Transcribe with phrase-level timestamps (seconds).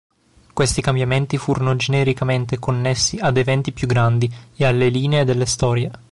[0.51, 5.91] Questi cambiamenti furono genericamente connessi ad eventi più grandi e alle linee delle storie.